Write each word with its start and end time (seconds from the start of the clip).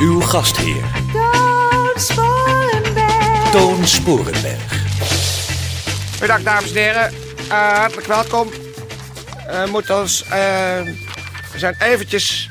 Uw 0.00 0.20
gastheer, 0.20 0.84
Toon 1.12 1.90
Sporenberg. 1.96 3.50
Toon 3.50 3.86
Sporenberg. 3.86 4.86
Goedendag 6.18 6.42
dames 6.42 6.68
en 6.72 6.76
heren, 6.82 7.12
Eh, 7.48 7.78
hartelijk 7.78 8.06
welkom. 8.06 8.48
Eh, 9.46 9.62
We 9.64 9.70
moeten 9.70 10.00
ons, 10.00 10.22
eh, 10.22 10.30
we 11.52 11.58
zijn 11.58 11.76
eventjes, 11.78 12.50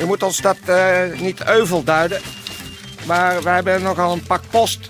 u 0.00 0.04
moet 0.04 0.22
ons 0.22 0.40
dat 0.40 0.56
eh, 0.66 1.02
niet 1.18 1.46
euvel 1.46 1.82
duiden, 1.84 2.20
maar 3.06 3.42
we 3.42 3.48
hebben 3.48 3.82
nogal 3.82 4.12
een 4.12 4.22
pak 4.22 4.42
post 4.50 4.88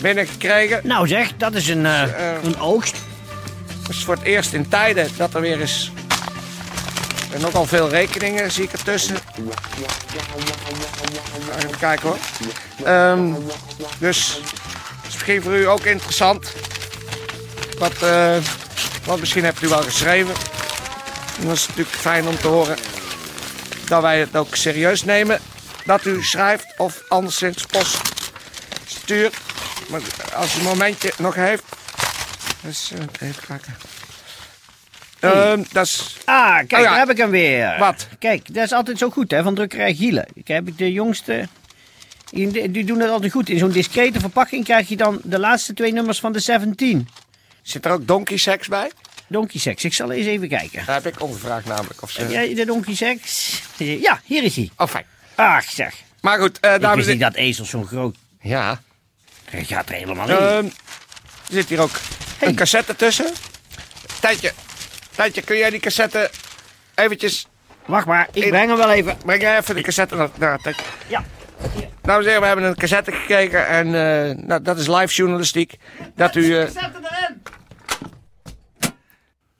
binnengekregen. 0.00 0.80
Nou 0.84 1.08
zeg, 1.08 1.36
dat 1.36 1.54
is 1.54 1.68
een, 1.68 1.84
een 2.44 2.58
oogst. 2.60 2.96
Het 3.82 3.88
is 3.96 4.04
voor 4.04 4.14
het 4.14 4.24
eerst 4.24 4.52
in 4.52 4.68
tijden 4.68 5.08
dat 5.16 5.34
er 5.34 5.40
weer 5.40 5.60
eens 5.60 5.90
en 7.32 7.40
nogal 7.40 7.66
veel 7.66 7.88
rekeningen 7.88 8.52
zie 8.52 8.64
ik 8.64 8.72
ertussen. 8.72 9.16
Even 11.58 11.78
kijken 11.78 12.08
hoor. 12.08 12.18
Ehm, 12.84 13.34
dus 13.98 14.40
is 15.06 15.12
misschien 15.12 15.42
voor 15.42 15.56
u 15.56 15.68
ook 15.68 15.84
interessant. 15.84 16.52
Wat, 17.78 18.02
eh, 18.02 18.36
wat 19.04 19.20
misschien 19.20 19.44
hebt 19.44 19.62
u 19.62 19.68
wel 19.68 19.82
geschreven. 19.82 20.34
En 21.38 21.46
dat 21.46 21.56
is 21.56 21.66
natuurlijk 21.66 21.96
fijn 21.96 22.26
om 22.26 22.38
te 22.38 22.48
horen 22.48 22.76
dat 23.86 24.02
wij 24.02 24.18
het 24.18 24.36
ook 24.36 24.56
serieus 24.56 25.04
nemen. 25.04 25.40
Dat 25.84 26.04
u 26.04 26.24
schrijft 26.24 26.66
of 26.76 27.02
anderszins 27.08 27.64
post 27.66 27.98
stuurt. 28.86 29.36
Maar 29.88 30.00
als 30.34 30.54
u 30.54 30.58
een 30.58 30.64
momentje 30.64 31.12
nog 31.18 31.34
heeft. 31.34 31.62
Dus 32.62 32.92
eh, 32.92 33.28
even 33.28 33.42
kijken. 33.46 33.76
Ehm, 35.20 35.62
dat 35.72 35.86
is. 35.86 36.16
Ah, 36.24 36.56
kijk, 36.56 36.72
Oh 36.72 36.78
ja. 36.78 36.84
daar 36.84 36.98
heb 36.98 37.10
ik 37.10 37.16
hem 37.16 37.30
weer. 37.30 37.76
Wat? 37.78 38.08
Kijk, 38.18 38.54
dat 38.54 38.64
is 38.64 38.72
altijd 38.72 38.98
zo 38.98 39.10
goed, 39.10 39.30
hè, 39.30 39.42
van 39.42 39.54
drukkerij 39.54 39.94
Gielen. 39.94 40.26
Ik 40.34 40.48
heb 40.48 40.68
ik 40.68 40.78
de 40.78 40.92
jongste... 40.92 41.48
Die, 42.30 42.84
doen 42.84 43.00
het 43.00 43.10
altijd 43.10 43.32
goed. 43.32 43.48
In 43.48 43.58
zo'n 43.58 43.70
discrete 43.70 44.20
verpakking 44.20 44.64
krijg 44.64 44.88
je 44.88 44.96
dan 44.96 45.20
de 45.22 45.38
laatste 45.38 45.74
twee 45.74 45.92
nummers 45.92 46.20
van 46.20 46.32
de 46.32 46.38
17. 46.38 47.08
Zit 47.62 47.84
er 47.84 47.92
ook 47.92 48.06
donkey 48.06 48.36
sex 48.36 48.68
bij? 48.68 48.90
Donkey 49.30 49.60
Sex. 49.60 49.84
Ik 49.84 49.94
zal 49.94 50.10
eens 50.10 50.26
even 50.26 50.48
kijken. 50.48 50.82
Daar 50.86 51.02
heb 51.02 51.14
ik 51.14 51.22
ongevraagd 51.22 51.66
namelijk. 51.66 52.02
Of 52.02 52.10
ze... 52.10 52.20
Heb 52.20 52.30
jij 52.30 52.54
de 52.54 52.64
Donkey 52.64 52.94
Sex? 52.94 53.50
Ja, 53.76 54.20
hier 54.24 54.42
is 54.42 54.56
hij. 54.56 54.70
Oh, 54.76 54.88
fijn. 54.88 55.04
Ach, 55.34 55.64
zeg. 55.64 55.94
Maar 56.20 56.38
goed, 56.38 56.56
Ik 56.56 56.80
dames 56.80 57.04
en 57.04 57.10
niet 57.10 57.20
dat 57.20 57.34
ezel 57.34 57.64
zo 57.64 57.82
groot... 57.82 58.16
Ja. 58.40 58.80
Hij 59.44 59.64
gaat 59.64 59.88
er 59.88 59.94
helemaal 59.94 60.28
in. 60.28 60.36
Ehm, 60.36 60.64
er 60.64 60.72
zit 61.50 61.68
hier 61.68 61.80
ook 61.80 62.00
een 62.40 62.54
cassette 62.54 62.96
tussen. 62.96 63.32
Tijdje, 64.20 64.52
Tijdje, 65.14 65.42
kun 65.42 65.56
jij 65.56 65.70
die 65.70 65.80
cassette 65.80 66.30
eventjes... 66.94 67.46
Wacht 67.86 68.06
maar, 68.06 68.28
ik 68.32 68.42
in- 68.44 68.48
breng 68.50 68.68
hem 68.68 68.76
wel 68.78 68.90
even. 68.90 69.16
Breng 69.24 69.42
jij 69.42 69.58
even 69.58 69.74
de 69.74 69.82
cassette 69.82 70.14
naar... 70.14 70.28
naar 70.38 70.58
Tijdje. 70.58 70.82
Ja. 71.06 71.24
Dames 72.02 72.22
en 72.24 72.26
heren, 72.26 72.40
we 72.40 72.46
hebben 72.46 72.64
een 72.64 72.76
cassette 72.76 73.12
gekeken 73.12 73.66
en 73.66 73.86
eh, 73.86 74.36
nou, 74.46 74.62
dat 74.62 74.78
is 74.78 74.86
live 74.86 75.14
journalistiek. 75.14 75.74
Dat 76.16 76.34
u... 76.34 76.58
eh, 76.58 76.64
Zet 76.66 76.74
hem 76.80 76.92
erin. 77.04 77.42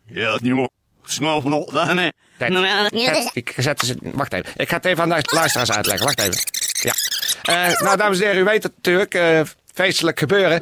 Ja, 0.06 0.36
die 0.36 0.54
moet 0.54 0.70
snel. 1.04 1.64
Tijd. 2.38 2.52
Tijd. 3.04 3.30
Die 3.32 3.42
cassette 3.42 3.86
zit... 3.86 3.98
Wacht 4.02 4.32
even. 4.32 4.52
Ik 4.56 4.68
ga 4.68 4.76
het 4.76 4.84
even 4.84 5.02
aan 5.02 5.08
de 5.08 5.22
luisteraars 5.34 5.72
uitleggen. 5.72 6.04
Wacht 6.06 6.20
even. 6.20 6.40
Ja. 6.72 6.92
Eh, 7.68 7.80
nou, 7.80 7.96
dames 7.96 8.20
en 8.20 8.26
heren, 8.26 8.40
u 8.40 8.44
weet 8.44 8.62
het 8.62 8.72
natuurlijk. 8.76 9.14
Eh, 9.80 9.86
feestelijk 9.86 10.18
gebeuren. 10.18 10.60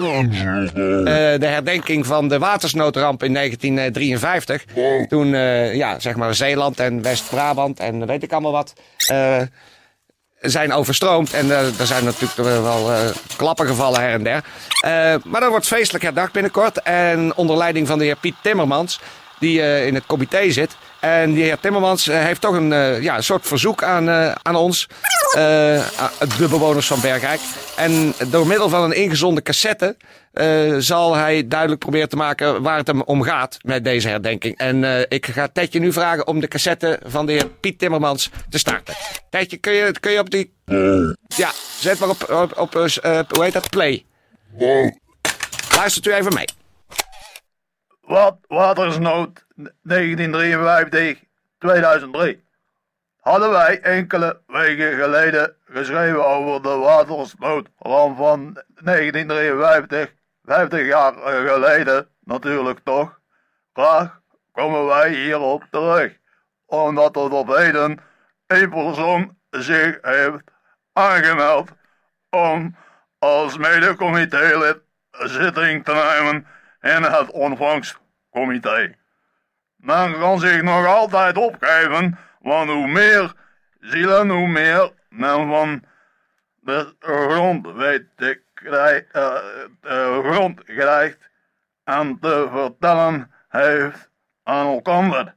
Eh, 1.07 1.41
de 1.41 1.47
herdenking 1.47 2.07
van 2.07 2.29
de 2.29 2.39
watersnoodramp 2.39 3.23
in 3.23 3.33
1953. 3.33 4.65
Toen, 5.09 5.35
eh, 5.35 5.75
ja, 5.75 5.99
zeg 5.99 6.17
maar 6.17 6.35
Zeeland 6.35 6.81
en 6.81 7.03
West-Brabant 7.03 7.81
en 7.81 8.07
weet 8.07 8.23
ik 8.23 8.33
allemaal 8.33 8.53
wat... 8.53 8.73
eh, 9.07 9.41
zijn 10.41 10.73
overstroomd. 10.73 11.33
En 11.33 11.51
eh, 11.51 11.81
er 11.81 11.87
zijn 11.87 12.05
natuurlijk 12.05 12.35
wel 12.63 12.93
eh, 12.93 12.99
klappen 13.37 13.67
gevallen 13.67 14.01
her 14.01 14.13
en 14.13 14.23
der. 14.23 14.45
Eh, 14.81 15.15
maar 15.25 15.41
dat 15.41 15.51
wordt 15.51 15.67
feestelijk 15.67 16.05
herdacht 16.05 16.33
binnenkort. 16.33 16.83
En 16.83 17.33
onder 17.37 17.57
leiding 17.57 17.87
van 17.87 17.99
de 17.99 18.05
heer 18.05 18.17
Piet 18.17 18.35
Timmermans, 18.43 19.01
die 19.39 19.63
eh, 19.63 19.87
in 19.87 19.95
het 19.95 20.07
comité 20.07 20.51
zit. 20.51 20.77
En 21.01 21.33
die 21.33 21.43
heer 21.43 21.59
Timmermans 21.61 22.09
eh, 22.09 22.21
heeft 22.25 22.41
toch 22.41 22.55
een, 22.55 22.73
eh, 22.73 23.03
ja, 23.03 23.21
soort 23.21 23.47
verzoek 23.47 23.83
aan, 23.83 24.09
eh, 24.09 24.33
aan 24.43 24.57
ons, 24.57 24.87
eh, 25.01 25.18
de 25.33 26.47
bewoners 26.51 26.87
van 26.87 27.01
Bergrijk. 27.01 27.41
En 27.77 28.15
door 28.31 28.47
middel 28.47 28.69
van 28.69 28.83
een 28.83 28.97
ingezonden 28.97 29.43
cassette 29.43 29.97
eh, 30.33 30.75
zal 30.79 31.15
hij 31.15 31.49
duidelijk 31.49 31.81
proberen 31.81 32.09
te 32.09 32.17
maken 32.17 32.63
waar 32.63 32.77
het 32.77 32.87
hem 32.87 33.03
om 33.03 33.23
gaat 33.23 33.59
met 33.63 33.85
deze 33.85 34.09
herdenking. 34.09 34.57
En 34.57 34.85
eh, 34.85 35.01
ik 35.09 35.27
ga 35.27 35.49
Tetje 35.49 35.79
nu 35.79 35.93
vragen 35.93 36.27
om 36.27 36.41
de 36.41 36.49
cassette 36.49 37.01
van 37.05 37.27
de 37.27 37.33
heer 37.33 37.49
Piet 37.49 37.79
Timmermans 37.79 38.31
te 38.49 38.59
starten. 38.59 38.95
Tetje, 39.31 39.57
kun 39.57 39.73
je, 39.73 40.01
kun 40.01 40.13
je 40.13 40.19
op 40.19 40.31
die... 40.31 40.53
Ja, 41.37 41.51
zet 41.79 41.99
maar 41.99 42.09
op, 42.09 42.31
op, 42.31 42.59
op 42.59 42.75
eh, 42.77 43.21
hoe 43.29 43.45
heet 43.45 43.53
dat? 43.53 43.71
Play. 43.71 44.05
Luistert 45.75 46.07
u 46.07 46.13
even 46.13 46.35
mee. 46.35 46.47
Wat, 48.01 48.37
watersnood 48.47 49.45
1953, 49.83 51.19
2003. 51.59 52.47
Hadden 53.29 53.51
wij 53.51 53.81
enkele 53.81 54.41
weken 54.47 54.97
geleden 54.97 55.57
geschreven 55.65 56.27
over 56.27 56.63
de 56.63 56.77
watersnoodramp 56.77 58.17
van 58.17 58.63
1953, 58.83 60.13
50 60.45 60.87
jaar 60.87 61.13
geleden 61.49 62.09
natuurlijk 62.21 62.81
toch. 62.85 63.21
Graag 63.73 64.21
komen 64.53 64.87
wij 64.87 65.11
hierop 65.11 65.65
terug, 65.71 66.19
omdat 66.67 67.13
tot 67.13 67.57
heden 67.57 68.01
een 68.47 68.71
persoon 68.71 69.37
zich 69.51 69.99
heeft 70.03 70.43
aangemeld 70.93 71.71
om 72.31 72.77
als 73.19 73.57
mede-comité-lid 73.57 74.79
zitting 75.11 75.85
te 75.85 75.93
nemen 75.93 76.47
in 76.81 77.03
het 77.03 77.31
ontvangstcomité. 77.31 78.97
Men 79.77 80.19
kan 80.19 80.41
zich 80.41 80.63
nog 80.63 80.87
altijd 80.87 81.37
opgeven, 81.37 82.19
want 82.41 82.71
hoe 82.71 82.87
meer 82.89 83.35
zielen, 83.81 84.29
hoe 84.29 84.49
meer 84.49 84.93
men 85.09 85.49
van 85.49 85.85
de 86.61 86.95
grond 86.99 87.67
weet 87.73 88.07
te 88.17 88.41
eh, 88.55 88.69
krijgt 90.69 91.31
en 91.85 92.19
te 92.21 92.49
vertellen 92.53 93.31
heeft 93.49 94.11
aan 94.43 94.67
elkaar. 94.67 95.35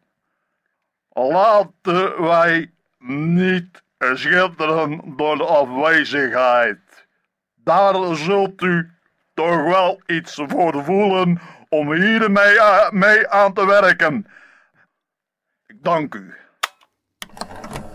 Laten 1.09 2.21
wij 2.21 2.71
niet 2.99 3.83
schitteren 4.13 5.15
door 5.15 5.37
de 5.37 5.45
afwezigheid. 5.45 7.07
Daar 7.55 8.15
zult 8.15 8.61
u 8.61 8.91
toch 9.33 9.63
wel 9.63 10.01
iets 10.05 10.41
voor 10.47 10.83
voelen 10.83 11.39
om 11.69 11.93
hier 11.93 12.31
mee, 12.31 12.61
a- 12.61 12.89
mee 12.91 13.29
aan 13.29 13.53
te 13.53 13.65
werken. 13.65 14.27
Ik 15.67 15.83
dank 15.83 16.15
u. 16.15 16.33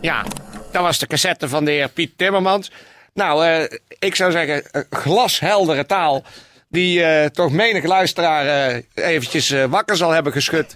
Ja, 0.00 0.24
dat 0.72 0.82
was 0.82 0.98
de 0.98 1.06
cassette 1.06 1.48
van 1.48 1.64
de 1.64 1.70
heer 1.70 1.88
Piet 1.88 2.18
Timmermans. 2.18 2.70
Nou, 3.14 3.46
eh, 3.46 3.78
ik 3.98 4.14
zou 4.14 4.30
zeggen, 4.30 4.70
eh, 4.70 4.82
glasheldere 4.90 5.86
taal. 5.86 6.24
Die 6.68 7.02
eh, 7.02 7.28
toch 7.28 7.52
menig 7.52 7.84
luisteraar 7.84 8.46
eh, 8.46 8.82
eventjes 8.94 9.54
wakker 9.68 9.96
zal 9.96 10.10
hebben 10.10 10.32
geschud. 10.32 10.74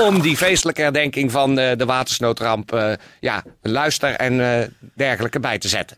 Om 0.00 0.20
die 0.20 0.36
feestelijke 0.36 0.82
herdenking 0.82 1.30
van 1.30 1.54
de 1.54 1.84
watersnoodramp, 1.86 2.96
ja, 3.20 3.42
luister 3.62 4.14
en 4.14 4.74
dergelijke 4.94 5.40
bij 5.40 5.58
te 5.58 5.68
zetten. 5.68 5.96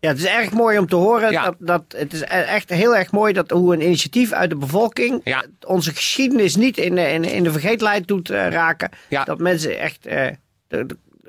Ja, 0.00 0.08
het 0.08 0.18
is 0.18 0.24
erg 0.26 0.50
mooi 0.52 0.78
om 0.78 0.86
te 0.86 0.96
horen. 0.96 1.30
Ja. 1.32 1.44
Dat, 1.44 1.54
dat, 1.58 1.82
het 1.88 2.12
is 2.12 2.20
e- 2.20 2.24
echt 2.24 2.70
heel 2.70 2.96
erg 2.96 3.10
mooi 3.12 3.32
dat 3.32 3.50
hoe 3.50 3.74
een 3.74 3.82
initiatief 3.82 4.32
uit 4.32 4.50
de 4.50 4.56
bevolking 4.56 5.20
Ja. 5.24 5.44
onze 5.66 5.94
geschiedenis 5.94 6.56
niet 6.56 6.78
in 6.78 6.94
de, 6.94 7.10
in, 7.12 7.24
in 7.24 7.42
de 7.42 7.52
vergeetlijst 7.52 8.06
doet 8.06 8.28
raken. 8.28 8.90
Ja. 9.08 9.24
Dat 9.24 9.38
mensen 9.38 9.78
echt. 9.78 10.06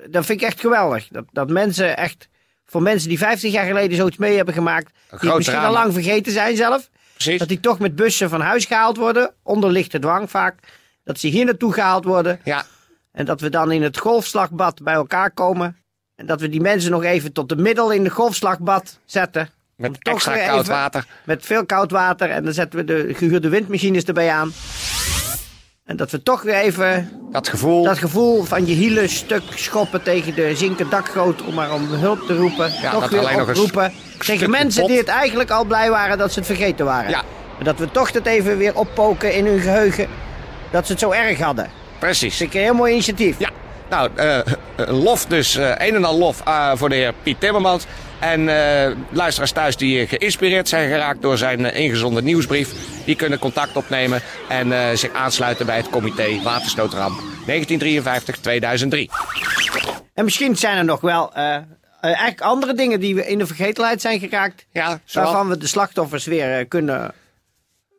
Dat 0.09 0.25
vind 0.25 0.41
ik 0.41 0.47
echt 0.47 0.59
geweldig. 0.59 1.07
Dat, 1.07 1.25
dat 1.31 1.49
mensen 1.49 1.97
echt. 1.97 2.29
Voor 2.65 2.81
mensen 2.81 3.09
die 3.09 3.17
50 3.17 3.51
jaar 3.51 3.65
geleden 3.65 3.97
zoiets 3.97 4.17
mee 4.17 4.35
hebben 4.35 4.53
gemaakt. 4.53 4.91
Die 5.19 5.35
misschien 5.35 5.59
al 5.59 5.71
lang 5.71 5.93
vergeten 5.93 6.31
zijn 6.31 6.55
zelf. 6.55 6.89
Precies. 7.13 7.39
Dat 7.39 7.47
die 7.47 7.59
toch 7.59 7.79
met 7.79 7.95
bussen 7.95 8.29
van 8.29 8.41
huis 8.41 8.65
gehaald 8.65 8.97
worden. 8.97 9.33
Onder 9.43 9.69
lichte 9.69 9.99
dwang 9.99 10.29
vaak. 10.29 10.59
Dat 11.03 11.19
ze 11.19 11.27
hier 11.27 11.45
naartoe 11.45 11.73
gehaald 11.73 12.05
worden. 12.05 12.39
Ja, 12.43 12.65
En 13.11 13.25
dat 13.25 13.41
we 13.41 13.49
dan 13.49 13.71
in 13.71 13.81
het 13.81 13.97
golfslagbad 13.97 14.83
bij 14.83 14.93
elkaar 14.93 15.31
komen. 15.31 15.77
En 16.15 16.25
dat 16.25 16.41
we 16.41 16.49
die 16.49 16.61
mensen 16.61 16.91
nog 16.91 17.03
even 17.03 17.31
tot 17.31 17.49
de 17.49 17.55
middel 17.55 17.91
in 17.91 18.03
de 18.03 18.09
golfslagbad 18.09 18.99
zetten. 19.05 19.49
Met 19.75 20.03
toch 20.03 20.13
extra 20.13 20.45
koud 20.45 20.67
water. 20.67 21.05
Met 21.25 21.45
veel 21.45 21.65
koud 21.65 21.91
water. 21.91 22.29
En 22.29 22.43
dan 22.43 22.53
zetten 22.53 22.79
we 22.79 22.85
de 22.85 23.13
gehuurde 23.13 23.49
windmachines 23.49 24.03
erbij 24.03 24.31
aan. 24.31 24.51
En 25.91 25.97
dat 25.97 26.11
we 26.11 26.23
toch 26.23 26.41
weer 26.41 26.55
even 26.55 27.09
Dat 27.31 27.49
gevoel. 27.49 27.83
dat 27.83 27.97
gevoel 27.97 28.43
van 28.43 28.67
je 28.67 28.73
hielen 28.73 29.09
stuk 29.09 29.41
schoppen 29.55 30.03
tegen 30.03 30.35
de 30.35 30.55
zinken 30.55 30.89
dakgoot 30.89 31.41
om 31.41 31.53
maar 31.53 31.73
om 31.73 31.87
hulp 31.87 32.19
te 32.27 32.35
roepen. 32.35 32.71
Ja, 32.81 32.91
toch 32.91 33.01
dat 33.01 33.09
weer 33.09 33.19
alleen 33.19 33.37
nog 33.37 33.47
eens 33.49 33.59
oproepen 33.59 33.93
tegen 34.17 34.49
mensen 34.49 34.87
die 34.87 34.97
het 34.97 35.07
eigenlijk 35.07 35.49
al 35.49 35.63
blij 35.63 35.89
waren 35.89 36.17
dat 36.17 36.31
ze 36.31 36.39
het 36.39 36.47
vergeten 36.47 36.85
waren. 36.85 37.09
Ja. 37.09 37.23
Maar 37.55 37.63
dat 37.63 37.79
we 37.79 37.91
toch 37.91 38.11
dat 38.11 38.25
even 38.25 38.57
weer 38.57 38.75
oppoken 38.75 39.33
in 39.33 39.45
hun 39.45 39.59
geheugen 39.59 40.07
dat 40.71 40.85
ze 40.85 40.91
het 40.91 41.01
zo 41.01 41.11
erg 41.11 41.39
hadden. 41.39 41.69
Precies. 41.99 42.37
Vind 42.37 42.49
ik 42.49 42.55
een 42.55 42.65
heel 42.65 42.73
mooi 42.73 42.91
initiatief. 42.91 43.39
Ja, 43.39 43.49
nou, 43.89 44.09
een 44.75 44.93
lof 44.93 45.25
dus, 45.25 45.55
eh, 45.55 45.69
een 45.87 45.95
en 45.95 46.05
al 46.05 46.17
lof 46.17 46.41
eh, 46.45 46.71
voor 46.75 46.89
de 46.89 46.95
heer 46.95 47.13
Piet 47.23 47.39
Timmermans. 47.39 47.85
En 48.21 48.49
eh, 48.49 48.91
luisteraars 49.09 49.51
thuis 49.51 49.77
die 49.77 50.07
geïnspireerd 50.07 50.69
zijn 50.69 50.89
geraakt 50.89 51.21
door 51.21 51.37
zijn 51.37 51.65
eh, 51.65 51.79
ingezonden 51.79 52.23
nieuwsbrief... 52.23 52.73
die 53.05 53.15
kunnen 53.15 53.39
contact 53.39 53.75
opnemen 53.75 54.21
en 54.49 54.71
eh, 54.71 54.95
zich 54.95 55.13
aansluiten 55.13 55.65
bij 55.65 55.77
het 55.77 55.89
comité 55.89 56.41
Watersnoodramp 56.43 57.19
1953-2003. 57.19 57.23
En 60.13 60.23
misschien 60.23 60.55
zijn 60.55 60.77
er 60.77 60.85
nog 60.85 61.01
wel 61.01 61.33
eh, 61.33 61.57
eigenlijk 62.01 62.41
andere 62.41 62.73
dingen 62.73 62.99
die 62.99 63.15
we 63.15 63.27
in 63.27 63.37
de 63.37 63.45
vergetelheid 63.45 64.01
zijn 64.01 64.19
geraakt. 64.19 64.65
Ja. 64.71 64.99
Waarvan 65.13 65.47
we 65.47 65.57
de 65.57 65.67
slachtoffers 65.67 66.25
weer 66.25 66.65
kunnen 66.65 67.13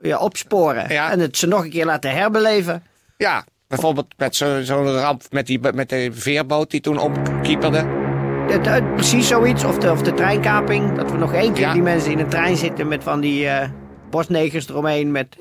ja, 0.02 0.18
opsporen. 0.18 0.92
Ja. 0.92 1.10
En 1.10 1.20
het 1.20 1.36
ze 1.36 1.46
nog 1.46 1.64
een 1.64 1.70
keer 1.70 1.86
laten 1.86 2.10
herbeleven. 2.14 2.82
Ja, 3.16 3.44
bijvoorbeeld 3.68 4.14
met 4.16 4.36
zo- 4.36 4.62
zo'n 4.62 4.92
ramp 4.92 5.22
met, 5.30 5.46
die, 5.46 5.60
met 5.74 5.88
de 5.88 6.10
veerboot 6.12 6.70
die 6.70 6.80
toen 6.80 6.98
omkieperde. 6.98 8.01
Het- 8.50 8.66
het- 8.66 8.94
precies 8.94 9.28
zoiets. 9.28 9.64
Of 9.64 9.78
de, 9.78 9.90
of 9.90 10.02
de 10.02 10.14
treinkaping. 10.14 10.96
Dat 10.96 11.10
we 11.10 11.16
nog 11.16 11.32
één 11.34 11.52
keer 11.52 11.62
Ja. 11.66 11.72
die 11.72 11.82
mensen 11.82 12.10
in 12.12 12.18
een 12.18 12.28
trein 12.28 12.56
zitten 12.56 12.88
met 12.88 13.02
van 13.02 13.20
die 13.20 13.48
eh 13.48 13.68
bosnegers 14.10 14.68
eromheen 14.68 15.10
met, 15.10 15.36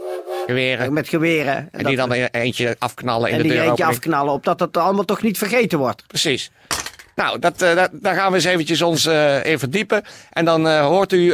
Geweren. 0.47 0.93
met 0.93 1.09
geweren. 1.09 1.55
En, 1.55 1.69
En 1.71 1.85
die 1.85 1.95
dan 1.95 2.13
er 2.13 2.29
eentje 2.31 2.75
afknallen 2.79 3.27
in 3.29 3.35
en 3.35 3.41
de 3.41 3.47
die 3.47 3.57
deur. 3.57 3.67
eentje 3.67 3.85
afknallen. 3.85 4.33
Opdat 4.33 4.57
dat 4.59 4.77
allemaal 4.77 5.05
toch 5.05 5.21
niet 5.21 5.37
vergeten 5.37 5.79
wordt. 5.79 6.03
Precies. 6.07 6.51
Nou, 7.21 7.39
dat, 7.39 7.61
eh, 7.61 7.75
dat, 7.75 7.89
daar 7.93 8.15
gaan 8.15 8.29
we 8.29 8.35
eens 8.35 8.45
eventjes 8.45 8.81
ons 8.81 9.05
eh, 9.05 9.45
in 9.45 9.59
verdiepen. 9.59 10.03
En 10.29 10.45
dan 10.45 10.67
eh, 10.67 10.85
hoort 10.85 11.13
u 11.13 11.33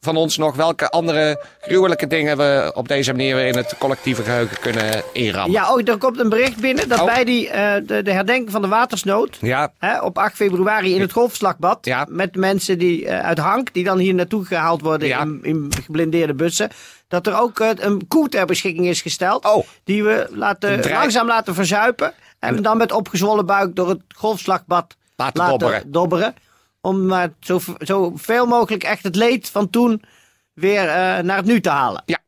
van 0.00 0.16
ons 0.16 0.36
nog 0.36 0.56
welke 0.56 0.90
andere 0.90 1.44
gruwelijke 1.60 2.06
dingen 2.06 2.36
we 2.36 2.70
op 2.74 2.88
deze 2.88 3.10
manier 3.12 3.34
weer 3.34 3.46
in 3.46 3.56
het 3.56 3.74
collectieve 3.78 4.22
geheugen 4.22 4.58
kunnen 4.60 5.02
inrammen. 5.12 5.52
Ja, 5.52 5.72
oh, 5.72 5.88
er 5.88 5.96
komt 5.98 6.18
een 6.18 6.28
bericht 6.28 6.60
binnen 6.60 6.88
dat 6.88 7.00
Oh. 7.00 7.04
bij 7.06 7.24
die, 7.24 7.50
de, 7.86 8.02
de 8.02 8.12
herdenking 8.12 8.50
van 8.50 8.62
de 8.62 8.68
watersnood... 8.68 9.36
Ja, 9.40 9.72
Hè, 9.78 10.00
op 10.00 10.18
8 10.18 10.34
februari 10.34 10.94
in 10.94 11.00
het 11.00 11.12
golfslagbad. 11.12 11.78
Ja. 11.86 12.06
Met 12.08 12.36
mensen 12.36 12.78
die, 12.78 13.10
uit 13.10 13.38
Hank 13.38 13.72
die 13.72 13.84
dan 13.84 13.98
hier 13.98 14.14
naartoe 14.14 14.44
gehaald 14.44 14.80
worden 14.80 15.08
Ja. 15.08 15.20
in, 15.20 15.38
in 15.42 15.70
geblindeerde 15.84 16.34
bussen. 16.34 16.70
Dat 17.08 17.26
er 17.26 17.40
ook 17.40 17.60
eh, 17.60 17.70
een 17.74 18.08
koe 18.08 18.28
ter 18.28 18.46
beschikking 18.46 18.86
is 18.86 19.02
gesteld. 19.02 19.44
Oh. 19.44 19.66
Die 19.84 20.04
we 20.04 20.26
laten, 20.30 20.72
Een 20.84 20.92
langzaam 20.92 21.26
laten 21.26 21.54
verzuipen. 21.54 22.12
En 22.38 22.62
dan 22.62 22.76
met 22.76 22.92
opgezwollen 22.92 23.46
buik 23.46 23.76
door 23.76 23.88
het 23.88 24.00
golfslagbad 24.16 24.96
Laten 25.16 25.46
dobberen. 25.48 25.90
dobberen. 25.92 26.34
Om 26.80 27.06
maar 27.06 27.28
zo, 27.40 27.60
zoveel 27.78 28.46
mogelijk 28.46 28.82
echt 28.84 29.02
het 29.02 29.16
leed 29.16 29.48
van 29.50 29.70
toen 29.70 30.02
weer 30.52 30.88
eh, 30.88 31.18
naar 31.18 31.36
het 31.36 31.44
nu 31.46 31.60
te 31.60 31.68
halen. 31.70 32.02
ja. 32.06 32.18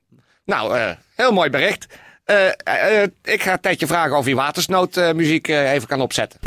Nou, 0.45 0.77
eh, 0.79 0.91
heel 1.15 1.33
mooi 1.33 1.51
bericht. 1.51 1.87
Eh, 2.25 2.47
eh, 2.47 3.03
eh, 3.03 3.09
ik 3.23 3.43
ga 3.43 3.57
Tetje 3.59 3.87
vragen 3.87 4.17
of 4.17 4.25
hij 4.25 4.35
watersnoodmuziek 4.35 5.49
eh, 5.49 5.73
even 5.73 5.89
kan 5.89 6.01
opzetten. 6.01 6.41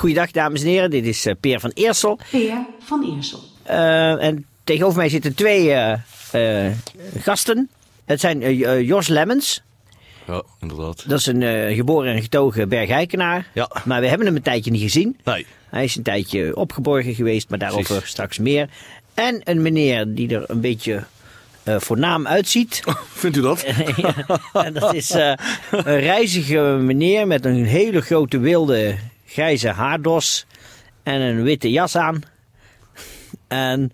Goeiedag 0.00 0.30
dames 0.30 0.60
en 0.60 0.66
heren, 0.66 0.90
dit 0.90 1.06
is 1.06 1.26
eh, 1.26 1.34
Peer 1.40 1.60
van 1.60 1.70
Eersel. 1.74 2.18
Peer 2.30 2.66
van 2.84 3.14
Eersel. 3.16 3.40
Eh, 3.62 4.24
en 4.24 4.46
tegenover 4.64 4.98
mij 4.98 5.08
zitten 5.08 5.34
twee 5.34 5.72
eh, 5.72 6.66
eh, 6.66 6.72
gasten. 7.18 7.70
Het 8.04 8.20
zijn 8.20 8.54
Jos 8.84 9.08
Lemmens. 9.08 9.62
Ja, 10.26 10.42
inderdaad. 10.60 11.08
Dat 11.08 11.18
is 11.18 11.26
een 11.26 11.42
eh, 11.42 11.76
geboren 11.76 12.14
en 12.14 12.22
getogen 12.22 12.68
Bergijkenaar. 12.68 13.46
Ja. 13.54 13.70
Maar 13.84 14.00
we 14.00 14.06
hebben 14.06 14.26
hem 14.26 14.36
een 14.36 14.42
tijdje 14.42 14.70
niet 14.70 14.82
gezien. 14.82 15.18
Nee. 15.24 15.46
Hij 15.68 15.84
is 15.84 15.96
een 15.96 16.02
tijdje 16.02 16.56
opgeborgen 16.56 17.14
geweest, 17.14 17.48
maar 17.48 17.58
daarover 17.58 17.94
Precies. 17.94 18.10
straks 18.10 18.38
meer. 18.38 18.68
En 19.14 19.40
een 19.44 19.62
meneer 19.62 20.14
die 20.14 20.34
er 20.34 20.44
een 20.46 20.60
beetje 20.60 21.04
eh, 21.62 21.76
voornaam 21.78 22.26
uitziet. 22.26 22.82
Vindt 23.22 23.36
u 23.36 23.40
dat? 23.40 23.62
en 24.52 24.72
dat 24.72 24.94
is 24.94 25.10
eh, 25.10 25.32
een 25.70 26.00
reizige 26.00 26.58
meneer 26.60 27.26
met 27.26 27.44
een 27.44 27.64
hele 27.64 28.00
grote 28.00 28.38
wilde 28.38 28.94
grijze 29.30 29.68
haardos 29.68 30.46
en 31.02 31.20
een 31.20 31.42
witte 31.42 31.70
jas 31.70 31.96
aan. 31.96 32.22
En 33.48 33.92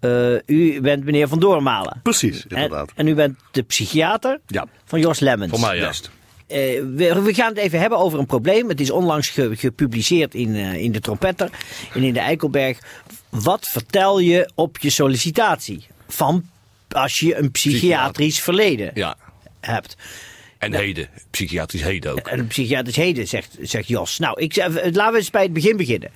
eh, 0.00 0.34
u 0.46 0.80
bent 0.80 1.04
meneer 1.04 1.28
Van 1.28 1.40
Doormalen. 1.40 2.00
Precies, 2.02 2.44
inderdaad. 2.48 2.92
en 2.94 3.06
u 3.08 3.14
bent 3.14 3.38
de 3.50 3.62
psychiater 3.62 4.40
Ja. 4.46 4.66
van 4.84 5.00
Jos 5.00 5.18
Lemmens. 5.20 5.50
Voor 5.50 5.60
mij 5.60 5.76
juist. 5.78 6.10
Eh, 6.46 6.56
we, 6.94 7.20
we 7.22 7.34
gaan 7.34 7.48
het 7.48 7.58
even 7.58 7.80
hebben 7.80 7.98
over 7.98 8.18
een 8.18 8.26
probleem. 8.26 8.68
Het 8.68 8.80
is 8.80 8.90
onlangs 8.90 9.28
ge- 9.28 9.56
gepubliceerd 9.56 10.34
in, 10.34 10.54
eh, 10.54 10.74
in 10.74 10.92
de 10.92 11.00
Trompetter 11.00 11.50
en 11.94 12.02
in 12.02 12.12
de 12.12 12.20
Eikelberg. 12.20 12.78
Wat 13.28 13.66
vertel 13.68 14.18
je 14.18 14.50
op 14.54 14.78
je 14.78 14.90
sollicitatie 14.90 15.86
van 16.08 16.44
als 16.88 17.18
je 17.18 17.36
een 17.36 17.50
psychiatrisch 17.50 18.40
verleden 18.40 18.90
Ja. 18.94 19.16
hebt? 19.60 19.96
En 20.58 20.74
heden. 20.74 21.08
Psychiatrisch 21.30 21.82
heden 21.82 22.12
ook. 22.12 22.18
En 22.28 22.38
een 22.38 22.46
psychiatrisch 22.46 22.96
heden, 22.96 23.28
zegt, 23.28 23.56
zegt 23.60 23.88
Jos. 23.88 24.18
Nou, 24.18 24.40
ik, 24.40 24.52
zeg- 24.52 24.74
eh, 24.76 24.92
laten 24.92 25.12
we 25.12 25.18
eens 25.18 25.30
bij 25.30 25.42
het 25.42 25.52
begin 25.52 25.76
beginnen. 25.76 26.10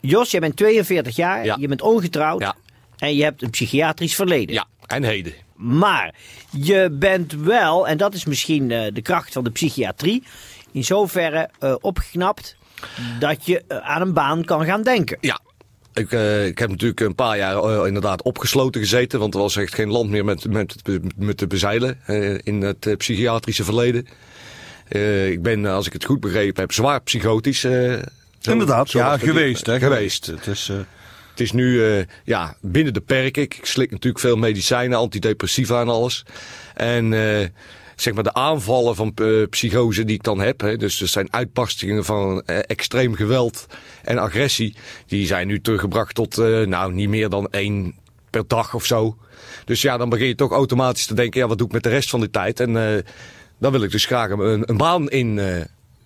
Jos, 0.00 0.30
jij 0.30 0.40
bent 0.40 0.56
42 0.56 1.16
jaar, 1.16 1.44
Ja. 1.44 1.56
je 1.60 1.68
bent 1.68 1.82
ongetrouwd 1.82 2.40
Ja. 2.40 2.56
en 2.98 3.16
je 3.16 3.22
hebt 3.22 3.42
een 3.42 3.50
psychiatrisch 3.50 4.14
verleden. 4.14 4.54
Ja, 4.54 4.66
en 4.86 5.02
heden. 5.02 5.32
Maar 5.56 6.14
je 6.50 6.88
bent 6.92 7.32
wel, 7.32 7.88
en 7.88 7.96
dat 7.96 8.14
is 8.14 8.24
misschien 8.24 8.70
eh, 8.70 8.86
de 8.92 9.02
kracht 9.02 9.32
van 9.32 9.44
de 9.44 9.50
psychiatrie, 9.50 10.22
in 10.72 10.84
zoverre 10.84 11.50
eh, 11.58 11.74
opgeknapt 11.80 12.56
dat 13.18 13.46
je 13.46 13.62
eh, 13.68 13.78
aan 13.78 14.00
een 14.00 14.12
baan 14.12 14.44
kan 14.44 14.64
gaan 14.64 14.82
denken. 14.82 15.18
Ja. 15.20 15.40
Ik, 15.98 16.12
eh, 16.12 16.46
ik 16.46 16.58
heb 16.58 16.70
natuurlijk 16.70 17.00
een 17.00 17.14
paar 17.14 17.36
jaar 17.36 17.56
eh, 17.56 17.86
inderdaad 17.86 18.22
opgesloten 18.22 18.80
gezeten. 18.80 19.18
Want 19.18 19.34
er 19.34 19.40
was 19.40 19.56
echt 19.56 19.74
geen 19.74 19.90
land 19.90 20.10
meer 20.10 20.24
met, 20.24 20.50
met, 20.52 20.76
met 21.16 21.36
te 21.36 21.46
bezeilen 21.46 21.98
eh, 22.06 22.38
in 22.42 22.62
het 22.62 22.94
psychiatrische 22.96 23.64
verleden. 23.64 24.06
Ik 25.30 25.42
ben, 25.42 25.66
als 25.66 25.86
ik 25.86 25.92
het 25.92 26.04
goed 26.04 26.20
begrepen 26.20 26.60
heb, 26.60 26.72
zwaar 26.72 27.00
psychotisch. 27.02 27.60
zo- 27.60 28.00
Inderdaad, 28.42 28.90
ja, 28.90 29.18
geweest. 29.18 29.66
Hè, 29.66 29.78
Geweest. 29.78 30.26
Het 30.26 30.46
is, 30.46 30.68
Het 31.30 31.40
is 31.40 31.52
nu 31.52 31.82
ja, 32.24 32.56
binnen 32.60 32.92
de 32.94 33.00
perken. 33.00 33.42
Ik, 33.42 33.54
ik 33.54 33.66
slik 33.66 33.90
natuurlijk 33.90 34.20
veel 34.24 34.36
medicijnen, 34.36 34.98
antidepressiva 34.98 35.80
en 35.80 35.88
alles. 35.88 36.24
En 36.74 37.12
zeg 38.00 38.14
maar 38.14 38.22
de 38.22 38.34
aanvallen 38.34 38.94
van 38.94 39.12
eh, 39.14 39.48
psychose 39.50 40.04
die 40.04 40.14
ik 40.14 40.22
dan 40.22 40.40
heb. 40.40 40.60
Hè, 40.60 40.76
dus 40.76 41.00
er 41.00 41.08
zijn 41.08 41.32
uitbarstingen 41.32 42.04
van 42.04 42.42
eh, 42.42 42.58
extreem 42.66 43.14
geweld 43.14 43.66
en 44.04 44.18
agressie. 44.18 44.74
Die 45.06 45.26
zijn 45.26 45.46
nu 45.46 45.60
teruggebracht 45.60 46.14
tot 46.14 46.38
eh, 46.38 46.60
nou 46.60 46.92
niet 46.92 47.08
meer 47.08 47.28
dan 47.28 47.48
één 47.50 47.94
per 48.30 48.44
dag 48.46 48.74
of 48.74 48.84
zo. 48.84 49.16
Dus 49.64 49.82
ja, 49.82 49.96
dan 49.96 50.08
begin 50.08 50.26
je 50.26 50.34
toch 50.34 50.52
automatisch 50.52 51.06
te 51.06 51.14
denken, 51.14 51.40
ja, 51.40 51.46
wat 51.46 51.58
doe 51.58 51.66
ik 51.66 51.72
met 51.72 51.82
de 51.82 51.88
rest 51.88 52.10
van 52.10 52.20
de 52.20 52.30
tijd? 52.30 52.60
En 52.60 53.04
dan 53.58 53.72
wil 53.72 53.82
ik 53.82 53.90
dus 53.90 54.06
graag 54.06 54.30
een, 54.30 54.70
een 54.70 54.76
baan 54.76 55.10
in, 55.10 55.40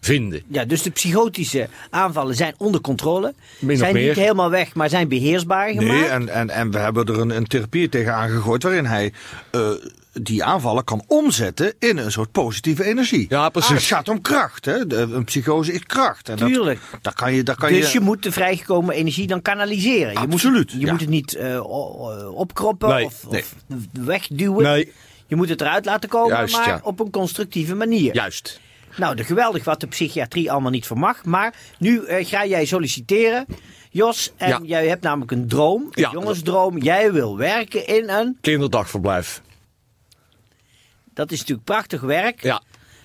vinden. 0.06 0.42
Ja, 0.49 0.64
dus 0.64 0.82
de 0.82 0.90
psychotische 0.90 1.68
aanvallen 1.90 2.35
zijn 2.35 2.54
onder 2.59 2.80
controle. 2.80 3.35
Min 3.59 3.76
zijn 3.76 3.94
niet 3.94 4.14
helemaal 4.14 4.50
weg, 4.50 4.75
maar 4.75 4.88
zijn 4.88 5.09
beheersbaar 5.09 5.68
gemaakt. 5.68 5.88
Nee, 5.88 6.04
en, 6.04 6.28
en, 6.28 6.50
en 6.50 6.71
we 6.71 6.78
hebben 6.78 7.06
er 7.06 7.18
een, 7.21 7.30
een 7.37 7.47
therapie 7.47 7.88
tegen 7.88 8.14
aangegooid 8.14 8.62
waarin 8.62 8.85
hij 8.87 9.12
eh, 9.50 9.71
die 10.12 10.44
aanvallen 10.44 10.85
kan 10.85 11.04
omzetten 11.06 11.75
in 11.78 11.97
een 11.99 12.12
soort 12.12 12.32
positieve 12.32 12.85
energie. 12.85 13.26
Ja, 13.28 13.49
precies. 13.49 13.71
Ah, 13.71 13.76
het 13.76 13.85
gaat 13.87 14.09
om 14.09 14.21
kracht. 14.21 14.64
Hè? 14.64 14.87
De- 14.87 14.97
een 14.97 15.25
psychose 15.25 15.73
is 15.73 15.82
kracht. 15.82 16.28
En 16.28 16.37
dat- 16.37 16.49
Tuurlijk. 16.49 16.80
daar 17.02 17.14
kan 17.14 17.35
je, 17.35 17.42
daar 17.42 17.56
kan 17.56 17.68
dus 17.68 17.92
je... 17.92 17.99
je, 17.99 18.04
moet 18.04 18.23
de 18.23 18.32
vrijgekomen 18.32 18.94
energie 18.94 19.26
dan 19.26 19.42
kanaliseren. 19.42 20.12
Je 20.12 20.18
Absoluut, 20.18 20.73
Moet, 20.73 20.80
je 20.80 20.87
ja. 20.87 20.92
moet 20.92 21.00
het 21.00 21.11
niet 21.11 21.35
eh, 21.35 21.64
o- 21.71 22.30
opkroppen 22.35 22.88
Nee, 22.88 23.04
of, 23.04 23.26
nee. 23.30 23.44
of 23.71 23.76
wegduwen. 24.04 24.62
Nee, 24.62 24.92
Je 25.26 25.37
moet 25.37 25.49
het 25.49 25.61
eruit 25.61 25.85
laten 25.85 26.09
komen, 26.09 26.37
Juist, 26.37 26.56
maar 26.56 26.68
ja. 26.68 26.80
op 26.82 27.00
een 27.00 27.11
constructieve 27.11 27.75
manier. 27.75 28.14
juist. 28.14 28.61
Nou, 28.96 29.16
de 29.16 29.25
geweldig 29.25 29.64
wat 29.64 29.80
de 29.80 29.87
psychiatrie 29.87 30.50
allemaal 30.52 30.70
niet 30.70 30.87
vermag. 30.87 31.25
Maar 31.25 31.54
nu 31.78 32.04
eh, 32.04 32.26
ga 32.26 32.46
jij 32.46 32.64
solliciteren, 32.64 33.46
Jos. 33.90 34.32
En 34.37 34.49
Ja. 34.49 34.61
jij 34.62 34.87
hebt 34.88 35.02
namelijk 35.02 35.30
een 35.30 35.49
droom, 35.49 35.82
een 35.82 35.90
Ja. 36.02 36.11
jongensdroom. 36.12 36.78
Jij 36.78 37.12
wil 37.12 37.37
werken 37.37 37.87
in 37.87 38.08
een... 38.08 38.38
Kinderdagverblijf. 38.40 39.42
Dat 41.14 41.30
is 41.32 41.38
natuurlijk 41.38 41.66
prachtig 41.66 42.00
werk. 42.00 42.42
Ja, 42.42 42.62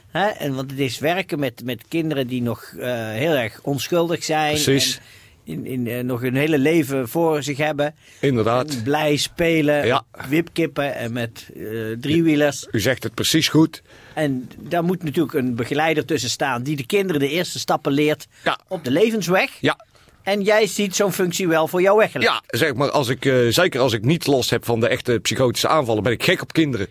Hè? 0.08 0.28
En, 0.28 0.56
want 0.56 0.72
het 0.72 0.80
is 0.80 1.00
werken 1.00 1.40
met, 1.40 1.64
met 1.64 1.84
kinderen 1.88 2.28
die 2.28 2.42
nog 2.42 2.64
eh, 2.80 2.88
heel 3.10 3.32
erg 3.32 3.60
onschuldig 3.62 4.24
zijn. 4.24 4.52
Precies. 4.54 4.96
En 4.96 5.02
in, 5.48 5.66
in, 5.66 5.88
eh, 5.88 6.04
nog 6.04 6.22
hun 6.22 6.36
hele 6.36 6.58
leven 6.58 7.10
voor 7.10 7.44
zich 7.44 7.58
hebben. 7.58 7.96
inderdaad. 8.20 8.84
Blij 8.84 9.16
spelen, 9.18 9.86
Ja. 9.86 10.04
wipkippen 10.30 10.96
en 10.96 11.14
met 11.14 11.50
eh, 11.56 11.64
driewielers. 12.00 12.68
U 12.72 12.80
zegt 12.80 13.04
het 13.04 13.14
precies 13.14 13.48
goed. 13.50 13.82
En 14.14 14.50
daar 14.60 14.84
moet 14.84 15.04
natuurlijk 15.04 15.34
een 15.34 15.56
begeleider 15.56 16.06
tussen 16.06 16.30
staan 16.30 16.64
die 16.64 16.76
de 16.76 16.86
kinderen 16.86 17.22
de 17.22 17.30
eerste 17.30 17.60
stappen 17.60 17.92
leert 17.92 18.28
Ja. 18.44 18.60
op 18.68 18.84
de 18.84 18.92
levensweg. 18.92 19.52
Ja, 19.62 19.86
En 20.24 20.42
jij 20.42 20.68
ziet 20.68 20.96
zo'n 20.96 21.14
functie 21.14 21.48
wel 21.48 21.68
voor 21.68 21.82
jou 21.82 21.98
weggelegd. 21.98 22.32
ja 22.32 22.42
zeg 22.48 22.74
maar, 22.74 22.92
als 22.92 23.10
ik, 23.10 23.26
eh, 23.26 23.36
zeker 23.50 23.80
als 23.80 23.94
ik 23.94 24.04
niet 24.04 24.28
last 24.28 24.50
heb 24.50 24.66
van 24.66 24.80
de 24.80 24.88
echte 24.88 25.20
psychotische 25.22 25.68
aanvallen, 25.68 26.04
ben 26.04 26.12
ik 26.12 26.24
gek 26.24 26.42
op 26.42 26.54
kinderen. 26.54 26.88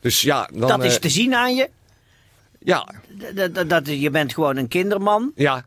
Dus 0.00 0.22
ja, 0.22 0.48
dan... 0.54 0.68
dat 0.68 0.84
is 0.84 0.98
te 0.98 1.08
zien 1.08 1.34
aan 1.34 1.54
je. 1.54 1.68
Ja, 2.64 2.88
Dat, 3.34 3.54
dat, 3.54 3.68
dat, 3.68 4.00
je 4.00 4.10
bent 4.10 4.34
gewoon 4.34 4.56
een 4.56 4.68
kinderman. 4.68 5.32
ja, 5.34 5.64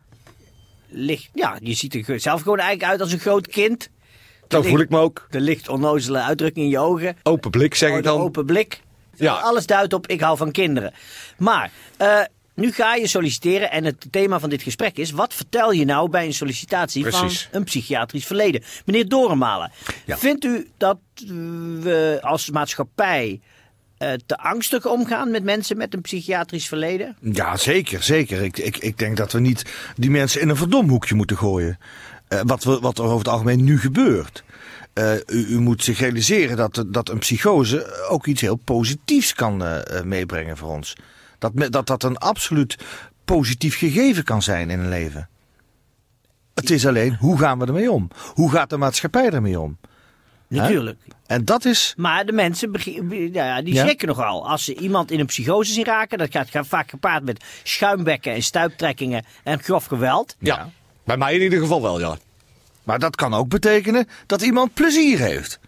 Ligt, 0.97 1.29
ja, 1.33 1.57
je 1.61 1.73
ziet 1.73 2.07
er 2.07 2.19
zelf 2.19 2.41
gewoon 2.41 2.59
eigenlijk 2.59 2.91
uit 2.91 3.01
als 3.01 3.11
een 3.11 3.19
groot 3.19 3.47
kind. 3.47 3.89
zo 4.49 4.61
voel 4.61 4.79
ik 4.79 4.89
me 4.89 4.99
ook. 4.99 5.27
Er 5.29 5.39
ligt 5.39 5.69
onnozele 5.69 6.21
uitdrukking 6.21 6.65
in 6.65 6.71
je 6.71 6.79
ogen. 6.79 7.17
Open 7.23 7.51
blik 7.51 7.75
zeg 7.75 7.89
Oh, 7.91 7.97
ik 7.97 8.03
de 8.03 8.09
dan. 8.09 8.19
open 8.21 8.45
blik. 8.45 8.81
Ja. 9.15 9.33
Alles 9.33 9.65
duidt 9.65 9.93
op, 9.93 10.07
ik 10.07 10.19
hou 10.21 10.37
van 10.37 10.51
kinderen. 10.51 10.93
Maar, 11.37 11.71
eh, 11.97 12.21
nu 12.53 12.71
ga 12.71 12.95
je 12.95 13.07
solliciteren 13.07 13.71
en 13.71 13.83
het 13.83 14.05
thema 14.11 14.39
van 14.39 14.49
dit 14.49 14.61
gesprek 14.63 14.97
is... 14.97 15.11
wat 15.11 15.33
vertel 15.33 15.71
je 15.71 15.85
nou 15.85 16.09
bij 16.09 16.25
een 16.25 16.33
sollicitatie 16.33 17.01
Precies. 17.01 17.47
van 17.51 17.59
een 17.59 17.63
psychiatrisch 17.65 18.25
verleden? 18.25 18.63
Meneer 18.85 19.07
Dorenmalen, 19.09 19.71
Ja. 20.05 20.17
vindt 20.17 20.43
u 20.45 20.69
dat 20.77 20.97
we 21.79 22.17
als 22.21 22.49
maatschappij... 22.49 23.39
eh, 23.97 24.13
te 24.25 24.37
angstig 24.37 24.85
omgaan 24.85 25.31
met 25.31 25.43
mensen 25.43 25.77
met 25.77 25.93
een 25.93 26.01
psychiatrisch 26.01 26.67
verleden? 26.67 27.15
Ja, 27.19 27.57
zeker, 27.57 28.03
zeker. 28.03 28.41
Ik, 28.41 28.57
ik, 28.57 28.77
ik 28.77 28.97
denk 28.97 29.17
dat 29.17 29.31
we 29.31 29.39
niet 29.39 29.65
die 29.95 30.09
mensen 30.09 30.41
in 30.41 30.49
een 30.49 30.55
verdomhoekje 30.55 31.15
moeten 31.15 31.37
gooien. 31.37 31.77
Eh, 32.27 32.39
wat, 32.43 32.63
we, 32.63 32.79
wat 32.79 32.97
er 32.97 33.03
over 33.03 33.17
het 33.17 33.27
algemeen 33.27 33.63
nu 33.63 33.79
gebeurt. 33.79 34.43
Eh, 34.93 35.13
u, 35.13 35.45
u 35.47 35.59
moet 35.59 35.83
zich 35.83 35.99
realiseren 35.99 36.57
dat, 36.57 36.85
dat 36.87 37.09
een 37.09 37.19
psychose 37.19 38.07
ook 38.09 38.25
iets 38.25 38.41
heel 38.41 38.55
positiefs 38.55 39.33
kan 39.33 39.83
meebrengen 40.03 40.57
voor 40.57 40.69
ons. 40.69 40.95
Dat, 41.39 41.51
dat 41.71 41.87
dat 41.87 42.03
een 42.03 42.17
absoluut 42.17 42.77
positief 43.25 43.77
gegeven 43.77 44.23
kan 44.23 44.41
zijn 44.41 44.69
in 44.69 44.79
een 44.79 44.89
leven. 44.89 45.29
Het 46.53 46.69
is 46.69 46.87
alleen, 46.87 47.15
hoe 47.15 47.39
gaan 47.39 47.59
we 47.59 47.65
ermee 47.65 47.91
om? 47.91 48.07
Hoe 48.33 48.51
gaat 48.51 48.69
de 48.69 48.77
maatschappij 48.77 49.29
ermee 49.29 49.59
om? 49.59 49.77
Natuurlijk. 50.47 50.99
En 51.27 51.45
dat 51.45 51.65
is 51.65 51.93
Maar 51.97 52.25
de 52.25 52.31
mensen 52.31 52.71
ja, 53.33 53.61
die 53.61 53.73
Ja? 53.73 53.83
schrikken 53.83 54.07
nogal. 54.07 54.49
Als 54.49 54.63
ze 54.63 54.75
iemand 54.75 55.11
in 55.11 55.19
een 55.19 55.25
psychose 55.25 55.71
zien 55.73 55.83
raken, 55.85 56.17
dat 56.17 56.31
gaat, 56.31 56.49
gaat 56.49 56.67
vaak 56.67 56.89
gepaard 56.89 57.23
met 57.23 57.43
schuimbekken 57.63 58.33
en 58.33 58.43
stuiptrekkingen 58.43 59.25
en 59.43 59.63
grof 59.63 59.85
geweld. 59.85 60.35
Ja. 60.39 60.69
Bij 61.03 61.17
mij 61.17 61.33
in 61.35 61.41
ieder 61.41 61.59
geval 61.59 61.81
wel, 61.81 61.99
ja. 61.99 62.17
Maar 62.83 62.99
dat 62.99 63.15
kan 63.15 63.33
ook 63.33 63.49
betekenen 63.49 64.07
dat 64.25 64.41
iemand 64.41 64.73
plezier 64.73 65.19
heeft. 65.19 65.59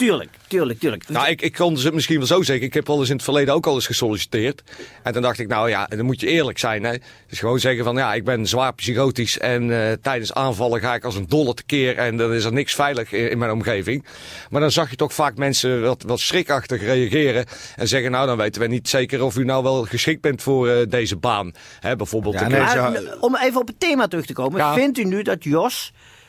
Tuurlijk, 0.00 0.30
tuurlijk, 0.48 0.78
tuurlijk. 0.80 1.08
Nou, 1.08 1.28
ik, 1.28 1.42
ik 1.42 1.52
kon 1.52 1.74
het 1.74 1.94
misschien 1.94 2.18
wel 2.18 2.26
zo 2.26 2.42
zeggen. 2.42 2.66
Ik 2.66 2.74
heb 2.74 2.86
wel 2.86 2.98
eens 2.98 3.08
in 3.08 3.14
het 3.14 3.24
verleden 3.24 3.54
ook 3.54 3.66
al 3.66 3.74
eens 3.74 3.86
gesolliciteerd. 3.86 4.62
En 5.02 5.12
toen 5.12 5.22
dacht 5.22 5.38
ik, 5.38 5.48
nou 5.48 5.68
ja, 5.68 5.84
dan 5.86 6.04
moet 6.04 6.20
je 6.20 6.26
eerlijk 6.26 6.58
zijn. 6.58 6.84
Hè. 6.84 6.94
Dus 7.28 7.38
gewoon 7.38 7.58
zeggen 7.58 7.84
van, 7.84 7.96
ja, 7.96 8.14
ik 8.14 8.24
ben 8.24 8.46
zwaar 8.46 8.74
psychotisch. 8.74 9.38
En 9.38 9.86
eh, 9.86 9.92
tijdens 10.02 10.34
aanvallen 10.34 10.80
ga 10.80 10.94
ik 10.94 11.04
als 11.04 11.14
een 11.16 11.26
dolle 11.28 11.54
tekeer. 11.54 11.96
En 11.96 12.16
dan 12.16 12.32
is 12.32 12.44
er 12.44 12.52
niks 12.52 12.74
veilig 12.74 13.12
in, 13.12 13.30
in 13.30 13.38
mijn 13.38 13.50
omgeving. 13.50 14.04
Maar 14.50 14.60
dan 14.60 14.70
zag 14.70 14.90
je 14.90 14.96
toch 14.96 15.12
vaak 15.14 15.36
mensen 15.36 15.82
wat, 15.82 16.02
wat 16.06 16.20
schrikachtig 16.20 16.80
reageren. 16.82 17.44
En 17.76 17.88
zeggen, 17.88 18.10
nou, 18.10 18.26
dan 18.26 18.36
weten 18.36 18.60
we 18.60 18.66
niet 18.68 18.88
zeker 18.88 19.22
of 19.24 19.36
u 19.36 19.44
nou 19.44 19.62
wel 19.62 19.82
geschikt 19.84 20.20
bent 20.20 20.42
voor 20.42 20.68
eh, 20.68 20.86
deze 20.88 21.16
baan. 21.16 21.52
Hè, 21.80 21.96
bijvoorbeeld. 21.96 22.34
Ja, 22.34 22.40
ik- 22.40 22.48
nee, 22.48 22.60
n- 23.00 23.20
om 23.20 23.36
even 23.36 23.60
op 23.60 23.66
het 23.66 23.80
thema 23.80 24.06
terug 24.08 24.26
te 24.26 24.32
komen. 24.32 24.58
Ja. 24.58 24.74
Vindt 24.74 24.98
u 24.98 25.04
nu 25.04 25.22
dat 25.22 25.44
Jos, 25.44 25.92
eh, 25.92 25.98
eh, 25.98 26.19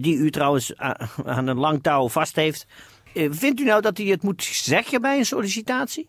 die 0.00 0.16
u 0.16 0.30
trouwens 0.30 0.76
aan 1.24 1.46
een 1.46 1.58
lang 1.58 1.82
touw 1.82 2.08
vast 2.08 2.36
heeft... 2.36 2.66
eh, 3.14 3.26
vindt 3.30 3.60
u 3.60 3.64
nou 3.64 3.80
dat 3.82 3.96
hij 3.96 4.06
het 4.06 4.22
moet 4.22 4.42
zeggen 4.44 5.00
bij 5.00 5.18
een 5.18 5.26
sollicitatie? 5.26 6.08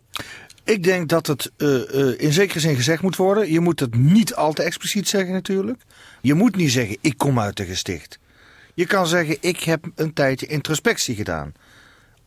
Ik 0.64 0.82
denk 0.82 1.08
dat 1.08 1.26
het 1.26 1.52
eh, 1.56 2.00
eh, 2.00 2.20
in 2.20 2.32
zekere 2.32 2.60
zin 2.60 2.76
gezegd 2.76 3.02
moet 3.02 3.16
worden. 3.16 3.52
Je 3.52 3.60
moet 3.60 3.80
het 3.80 3.94
niet 3.94 4.34
al 4.34 4.52
te 4.52 4.62
expliciet 4.62 5.08
zeggen 5.08 5.32
natuurlijk. 5.32 5.82
Je 6.22 6.34
moet 6.34 6.56
niet 6.56 6.70
zeggen, 6.72 6.96
ik 7.00 7.16
kom 7.18 7.40
uit 7.40 7.56
de 7.56 7.64
gesticht. 7.64 8.18
Je 8.74 8.86
kan 8.86 9.06
zeggen, 9.06 9.36
ik 9.40 9.62
heb 9.62 9.84
een 9.94 10.12
tijdje 10.12 10.46
introspectie 10.46 11.14
gedaan. 11.14 11.52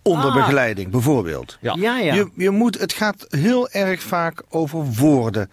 Onder 0.02 0.30
Ah. 0.30 0.36
begeleiding 0.36 0.92
bijvoorbeeld. 0.92 1.58
Ja. 1.62 1.76
ja. 1.80 1.98
ja. 2.00 2.14
Je, 2.14 2.30
je 2.36 2.50
moet, 2.50 2.80
het 2.80 2.94
gaat 2.94 3.26
heel 3.30 3.70
erg 3.70 4.02
vaak 4.02 4.44
over 4.50 4.86
woorden. 4.86 5.50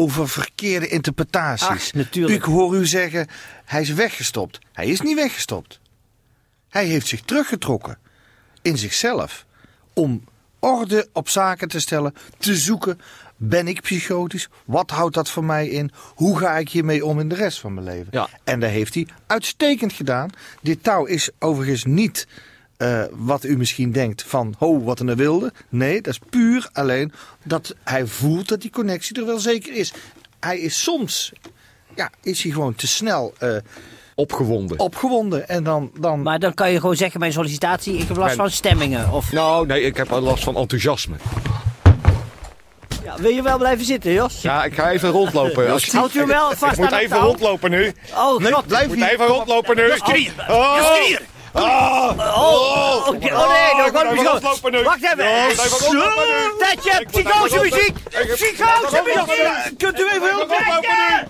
Over 0.00 0.28
verkeerde 0.28 0.88
interpretaties. 0.88 1.92
Ach. 1.94 2.12
Ik 2.12 2.42
hoor 2.42 2.76
u 2.76 2.86
zeggen, 2.86 3.26
hij 3.64 3.80
is 3.80 3.92
weggestopt. 3.92 4.58
Hij 4.72 4.86
is 4.86 5.00
niet 5.00 5.16
weggestopt. 5.16 5.80
Hij 6.68 6.84
heeft 6.84 7.06
zich 7.06 7.20
teruggetrokken 7.20 7.98
in 8.62 8.78
zichzelf. 8.78 9.46
Om 9.92 10.24
orde 10.58 11.08
op 11.12 11.28
zaken 11.28 11.68
te 11.68 11.80
stellen, 11.80 12.14
te 12.38 12.56
zoeken. 12.56 13.00
Ben 13.36 13.68
ik 13.68 13.80
psychotisch? 13.80 14.48
Wat 14.64 14.90
houdt 14.90 15.14
dat 15.14 15.30
voor 15.30 15.44
mij 15.44 15.68
in? 15.68 15.90
Hoe 16.14 16.38
ga 16.38 16.58
ik 16.58 16.68
hiermee 16.68 17.04
om 17.04 17.20
in 17.20 17.28
de 17.28 17.34
rest 17.34 17.60
van 17.60 17.74
mijn 17.74 17.86
leven? 17.86 18.08
Ja. 18.10 18.28
En 18.44 18.60
dat 18.60 18.70
heeft 18.70 18.94
hij 18.94 19.06
uitstekend 19.26 19.92
gedaan. 19.92 20.30
Dit 20.62 20.82
touw 20.82 21.04
is 21.04 21.30
overigens 21.38 21.84
niet 21.84 22.26
eh, 22.80 23.02
wat 23.10 23.44
u 23.44 23.56
misschien 23.56 23.92
denkt 23.92 24.22
van, 24.26 24.54
ho, 24.58 24.82
wat 24.82 25.00
een 25.00 25.16
wilde. 25.16 25.52
Nee, 25.68 26.00
dat 26.00 26.12
is 26.12 26.20
puur 26.30 26.68
alleen 26.72 27.12
dat 27.44 27.74
hij 27.84 28.06
voelt 28.06 28.48
dat 28.48 28.60
die 28.60 28.70
connectie 28.70 29.16
er 29.16 29.26
wel 29.26 29.38
zeker 29.38 29.74
is. 29.74 29.92
Hij 30.40 30.58
is 30.58 30.82
soms, 30.82 31.32
ja, 31.96 32.10
is 32.22 32.42
hij 32.42 32.52
gewoon 32.52 32.74
te 32.74 32.86
snel 32.86 33.32
eh, 33.38 33.56
Opgewonden. 34.14 34.78
opgewonden. 34.78 35.48
En 35.48 35.64
dan, 35.64 35.90
dan 36.00 36.22
Maar 36.22 36.38
dan 36.38 36.54
kan 36.54 36.70
je 36.72 36.80
gewoon 36.80 36.96
zeggen 36.96 37.20
bij 37.20 37.30
sollicitatie... 37.30 37.96
ik 37.96 38.08
heb 38.08 38.16
last 38.16 38.34
van 38.36 38.50
stemmingen. 38.50 39.10
Of 39.12 39.32
Nou, 39.32 39.66
nee, 39.66 39.82
ik 39.82 39.96
heb 39.96 40.10
last 40.10 40.44
van 40.44 40.56
enthousiasme. 40.56 41.16
ja, 43.04 43.16
wil 43.18 43.30
je 43.30 43.42
wel 43.42 43.58
blijven 43.58 43.84
zitten, 43.84 44.12
Jos? 44.12 44.42
Ja, 44.42 44.64
ik 44.64 44.74
ga 44.74 44.90
even 44.90 45.10
rondlopen. 45.10 45.70
Als 45.70 45.84
je- 45.84 45.96
Houdt 45.96 46.14
u 46.14 46.26
wel 46.26 46.50
vast 46.56 46.72
Ik 46.72 46.78
moet 46.78 46.92
even 46.92 47.18
rondlopen 47.18 47.70
nu. 47.70 47.92
Oh, 48.14 48.38
Nee, 48.38 48.52
god. 48.52 48.66
blijf 48.66 48.82
Ik 48.82 48.88
moet 48.88 48.96
hier. 48.96 49.12
even 49.12 49.26
rondlopen 49.26 49.76
nu. 49.76 49.82
Oh! 50.48 51.16
Oh! 51.52 52.10
Oh, 52.18 53.08
oké. 53.08 53.34
oh 53.34 53.48
nee, 53.48 53.86
ik 53.86 53.92
even 53.94 54.10
beschoten. 54.10 54.40
rondlopen 54.40 54.72
nu. 54.72 54.82
Wacht 54.82 55.02
even. 55.02 55.24
Ik. 55.50 55.56
Tetje, 56.58 57.00
Ik 57.00 57.06
psychose 57.06 57.58
muziek. 57.60 57.96
Ik 58.08 58.32
Psychose 58.34 58.96
ik 58.96 59.26
muziek. 59.26 59.78
Kunt 59.78 60.00
u 60.00 60.08
even 60.08 60.28
hulp 60.28 60.48
krijgen? 60.48 61.28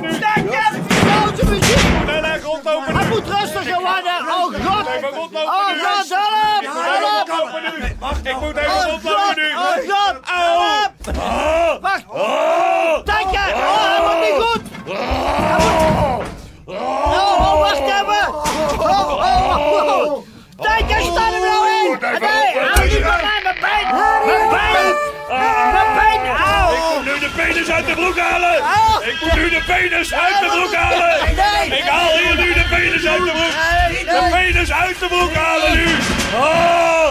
nu. 0.00 0.08
Tetje, 0.08 0.80
psychose 0.88 1.44
muziek. 1.50 1.80
Hij 2.06 3.06
moet 3.08 3.26
rustiger 3.26 3.80
worden. 3.80 4.18
Oh 4.28 4.44
god. 4.44 4.54
Oh 4.54 5.68
god, 5.82 6.08
help. 6.08 6.62
Ik 6.62 6.68
moet 6.72 6.84
even 6.84 7.26
Help. 7.26 8.16
Ik 8.26 8.36
moet 8.40 8.56
even 8.56 8.70
Oh 8.70 8.84
rondlopen 8.90 9.34
nu. 9.36 9.48
oh 9.54 9.76
god. 9.88 10.16
Help. 10.22 10.92
Wacht. 11.82 12.04
Tetje, 13.04 13.54
oh, 13.54 13.82
hij 13.82 14.00
wordt 14.00 14.20
niet 14.20 14.42
goed. 14.42 14.62
Hij 14.84 15.58
wordt- 15.60 16.30
Oh, 16.64 16.78
oh, 17.40 17.58
wacht 17.60 17.78
even. 17.78 18.21
Oh, 20.82 20.88
oh, 20.88 20.94
oh. 20.94 20.96
Tetje, 20.96 21.10
sta 21.12 21.24
er 21.32 21.40
nou 21.40 21.62
in. 21.70 21.98
Nee, 22.00 22.58
hou 22.64 22.88
niet 22.88 23.02
van 23.02 23.20
mij, 23.26 23.40
mijn 23.42 23.58
pijn. 23.60 23.86
Mijn 24.26 24.48
pijn. 24.48 24.94
Mijn 25.94 26.26
au. 26.36 26.74
Ik 26.74 26.82
moet 26.94 27.04
nu 27.04 27.18
de 27.20 27.30
penis 27.36 27.70
uit 27.70 27.86
de 27.86 27.94
broek 27.94 28.18
halen. 28.18 28.56
Ik 29.10 29.16
moet 29.20 29.34
nu 29.34 29.48
de 29.50 29.62
penis 29.66 30.14
uit 30.14 30.38
de 30.40 30.46
broek 30.46 30.74
halen. 30.74 31.18
Nee. 31.34 31.78
Ik 31.78 31.84
haal 31.84 32.16
hier 32.18 32.36
nu 32.36 32.52
de 32.52 32.66
penis 32.70 33.06
uit 33.06 33.24
de 33.24 33.30
broek. 33.30 33.52
Nee, 33.90 34.04
De 34.04 34.18
nee. 34.20 34.30
penis 34.30 34.72
uit 34.72 34.98
de 34.98 35.06
broek 35.06 35.34
halen 35.34 35.72
nu. 35.72 35.86
Oh! 36.34 37.10